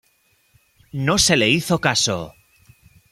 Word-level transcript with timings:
No 0.93 1.19
se 1.19 1.37
le 1.37 1.47
hizo 1.47 1.79
caso. 1.79 2.33